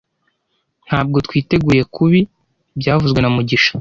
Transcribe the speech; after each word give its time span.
Ntabwo 0.87 1.17
twiteguye 1.27 1.81
kubi 1.95 2.19
byavuzwe 2.79 3.19
na 3.21 3.29
mugisha 3.35 3.69